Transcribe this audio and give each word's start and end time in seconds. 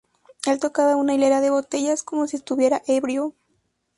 Él 0.47 0.59
tocaba 0.59 0.95
una 0.95 1.13
hilera 1.13 1.41
de 1.41 1.51
botellas, 1.51 2.01
como 2.01 2.25
si 2.25 2.35
estuviera 2.37 2.81
ebrio. 2.87 3.35